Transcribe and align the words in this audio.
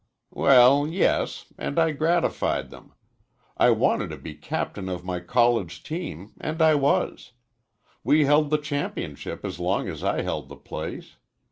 "Well, 0.31 0.87
yes, 0.87 1.45
and 1.59 1.77
I 1.77 1.91
gratified 1.91 2.71
them. 2.71 2.93
I 3.55 3.69
wanted 3.69 4.09
to 4.09 4.17
be 4.17 4.33
captain 4.33 4.89
of 4.89 5.05
my 5.05 5.19
college 5.19 5.83
team, 5.83 6.31
and 6.41 6.59
I 6.59 6.73
was. 6.73 7.33
We 8.03 8.25
held 8.25 8.49
the 8.49 8.57
championship 8.57 9.45
as 9.45 9.59
long 9.59 9.87
as 9.87 10.03
I 10.03 10.23
held 10.23 10.49
the 10.49 10.55
place. 10.55 11.17